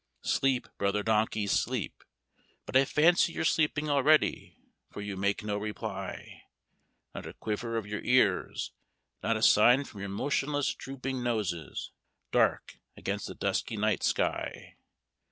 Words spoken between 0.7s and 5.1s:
Brother Donkeys, sleep! But I fancy you're sleeping already, for